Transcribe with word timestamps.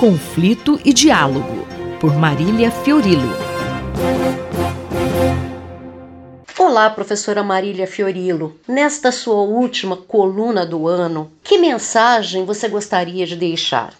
Conflito 0.00 0.80
e 0.82 0.94
Diálogo, 0.94 1.66
por 2.00 2.16
Marília 2.16 2.70
Fiorilo. 2.70 3.34
Olá, 6.58 6.88
professora 6.88 7.42
Marília 7.42 7.86
Fiorilo. 7.86 8.54
Nesta 8.66 9.12
sua 9.12 9.42
última 9.42 9.98
coluna 9.98 10.64
do 10.64 10.88
ano, 10.88 11.30
que 11.44 11.58
mensagem 11.58 12.46
você 12.46 12.66
gostaria 12.66 13.26
de 13.26 13.36
deixar? 13.36 13.92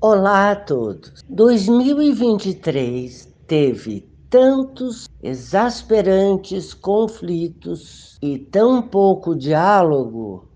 Olá 0.00 0.50
a 0.50 0.56
todos. 0.56 1.22
2023 1.28 3.32
teve 3.46 4.10
tantos 4.28 5.08
exasperantes 5.22 6.74
conflitos 6.74 8.18
e 8.20 8.36
tão 8.36 8.82
pouco 8.82 9.36
diálogo 9.36 10.48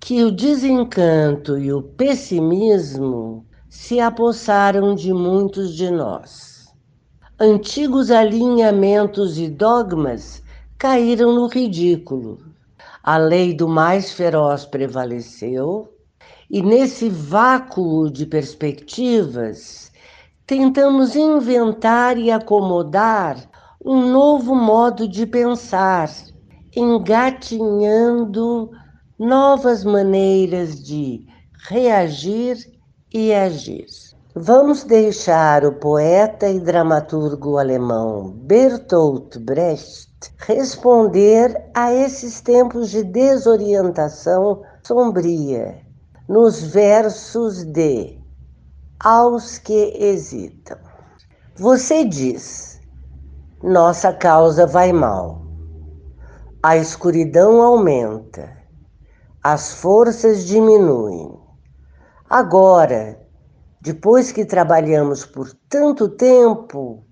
que 0.00 0.24
o 0.24 0.32
desencanto 0.32 1.56
e 1.56 1.72
o 1.72 1.80
pessimismo 1.80 3.46
se 3.76 4.00
apossaram 4.00 4.94
de 4.94 5.12
muitos 5.12 5.74
de 5.76 5.90
nós. 5.90 6.74
Antigos 7.38 8.10
alinhamentos 8.10 9.38
e 9.38 9.48
dogmas 9.48 10.42
caíram 10.78 11.34
no 11.34 11.46
ridículo. 11.46 12.38
A 13.02 13.16
lei 13.18 13.54
do 13.54 13.68
mais 13.68 14.10
feroz 14.10 14.64
prevaleceu, 14.64 15.92
e 16.50 16.62
nesse 16.62 17.08
vácuo 17.08 18.10
de 18.10 18.26
perspectivas, 18.26 19.92
tentamos 20.46 21.14
inventar 21.14 22.18
e 22.18 22.30
acomodar 22.30 23.38
um 23.84 24.10
novo 24.10 24.54
modo 24.54 25.06
de 25.06 25.26
pensar, 25.26 26.10
engatinhando 26.74 28.70
novas 29.18 29.84
maneiras 29.84 30.82
de 30.82 31.24
reagir 31.68 32.75
e 33.16 33.32
agir. 33.32 33.86
Vamos 34.34 34.84
deixar 34.84 35.64
o 35.64 35.72
poeta 35.72 36.50
e 36.50 36.60
dramaturgo 36.60 37.56
alemão 37.56 38.30
Bertolt 38.30 39.38
Brecht 39.38 40.10
responder 40.36 41.70
a 41.72 41.94
esses 41.94 42.42
tempos 42.42 42.90
de 42.90 43.02
desorientação 43.02 44.62
sombria 44.82 45.80
nos 46.28 46.60
versos 46.60 47.64
de 47.64 48.18
Aos 49.00 49.56
que 49.56 49.94
hesitam. 49.98 50.76
Você 51.54 52.04
diz: 52.04 52.78
nossa 53.62 54.12
causa 54.12 54.66
vai 54.66 54.92
mal, 54.92 55.40
a 56.62 56.76
escuridão 56.76 57.62
aumenta, 57.62 58.46
as 59.42 59.72
forças 59.72 60.44
diminuem 60.44 61.45
Agora, 62.28 63.20
depois 63.80 64.32
que 64.32 64.44
trabalhamos 64.44 65.24
por 65.24 65.52
tanto 65.68 66.08
tempo, 66.08 67.04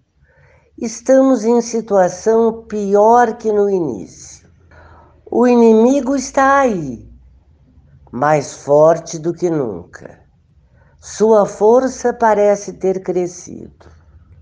estamos 0.76 1.44
em 1.44 1.60
situação 1.60 2.64
pior 2.64 3.36
que 3.36 3.52
no 3.52 3.70
início. 3.70 4.50
O 5.30 5.46
inimigo 5.46 6.16
está 6.16 6.58
aí, 6.58 7.08
mais 8.10 8.54
forte 8.54 9.16
do 9.16 9.32
que 9.32 9.48
nunca. 9.48 10.18
Sua 11.00 11.46
força 11.46 12.12
parece 12.12 12.72
ter 12.72 13.00
crescido. 13.00 13.86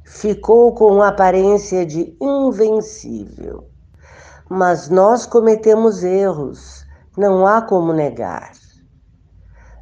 Ficou 0.07 0.75
com 0.75 1.03
aparência 1.03 1.85
de 1.85 2.17
invencível. 2.19 3.69
Mas 4.49 4.89
nós 4.89 5.27
cometemos 5.27 6.03
erros, 6.03 6.87
não 7.15 7.47
há 7.47 7.61
como 7.61 7.93
negar 7.93 8.53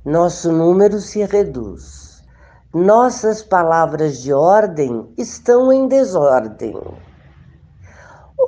nosso 0.04 0.50
número 0.50 0.98
se 0.98 1.24
reduz. 1.24 2.22
Nossas 2.72 3.42
palavras 3.42 4.22
de 4.22 4.32
ordem 4.32 5.12
estão 5.18 5.70
em 5.70 5.86
desordem. 5.88 6.74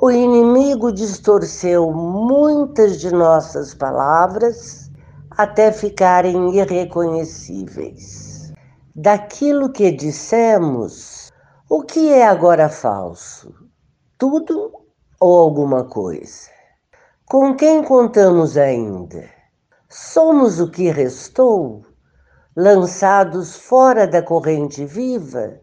O 0.01 0.09
inimigo 0.09 0.91
distorceu 0.91 1.91
muitas 1.91 2.99
de 2.99 3.13
nossas 3.13 3.75
palavras 3.75 4.89
até 5.29 5.71
ficarem 5.71 6.55
irreconhecíveis. 6.55 8.51
Daquilo 8.95 9.71
que 9.71 9.91
dissemos, 9.91 11.31
o 11.69 11.83
que 11.83 12.11
é 12.11 12.25
agora 12.25 12.67
falso? 12.67 13.53
Tudo 14.17 14.71
ou 15.19 15.39
alguma 15.39 15.83
coisa? 15.83 16.49
Com 17.27 17.55
quem 17.55 17.83
contamos 17.83 18.57
ainda? 18.57 19.42
Somos 19.95 20.59
o 20.59 20.71
que 20.71 20.89
restou, 20.89 21.85
lançados 22.55 23.55
fora 23.55 24.07
da 24.07 24.23
corrente 24.23 24.83
viva? 24.83 25.61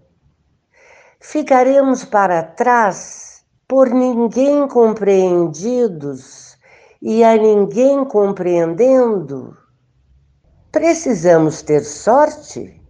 Ficaremos 1.19 2.05
para 2.05 2.45
trás, 2.45 3.45
por 3.67 3.91
ninguém 3.91 4.69
compreendidos 4.69 6.57
e 7.03 7.25
a 7.25 7.37
ninguém 7.37 8.05
compreendendo? 8.05 9.59
Precisamos 10.71 11.61
ter 11.63 11.83
sorte? 11.83 12.81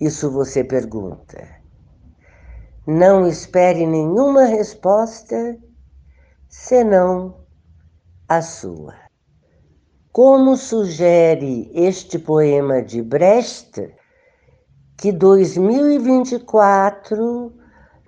Isso 0.00 0.30
você 0.30 0.64
pergunta. 0.64 1.46
Não 2.86 3.28
espere 3.28 3.84
nenhuma 3.84 4.46
resposta 4.46 5.58
senão 6.48 7.44
a 8.26 8.40
sua. 8.40 9.05
Como 10.16 10.56
sugere 10.56 11.68
este 11.74 12.18
poema 12.18 12.80
de 12.80 13.02
Brecht, 13.02 13.94
que 14.96 15.12
2024 15.12 17.52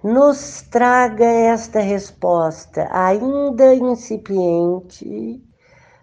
nos 0.03 0.63
traga 0.71 1.27
esta 1.27 1.81
resposta 1.81 2.89
ainda 2.91 3.75
incipiente, 3.75 5.45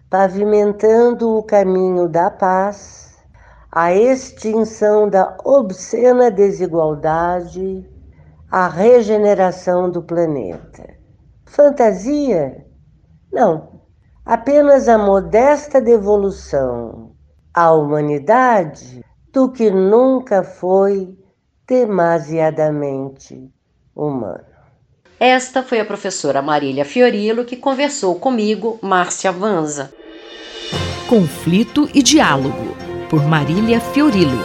pavimentando 0.08 1.38
o 1.38 1.42
caminho 1.42 2.08
da 2.08 2.30
paz, 2.30 3.18
a 3.72 3.92
extinção 3.92 5.10
da 5.10 5.36
obscena 5.44 6.30
desigualdade, 6.30 7.84
a 8.48 8.68
regeneração 8.68 9.90
do 9.90 10.04
planeta. 10.04 10.86
Fantasia? 11.46 12.64
Não, 13.32 13.75
apenas 14.26 14.88
a 14.88 14.98
modesta 14.98 15.80
devolução 15.80 17.12
à 17.54 17.72
humanidade 17.72 19.04
do 19.32 19.52
que 19.52 19.70
nunca 19.70 20.42
foi 20.42 21.16
demasiadamente 21.66 23.48
humano. 23.94 24.44
Esta 25.18 25.62
foi 25.62 25.80
a 25.80 25.84
professora 25.84 26.42
Marília 26.42 26.84
Fiorilo 26.84 27.44
que 27.44 27.56
conversou 27.56 28.16
comigo, 28.16 28.78
Márcia 28.82 29.30
Vanza. 29.30 29.94
Conflito 31.08 31.88
e 31.94 32.02
Diálogo, 32.02 32.76
por 33.08 33.24
Marília 33.24 33.80
Fiorilo. 33.80 34.44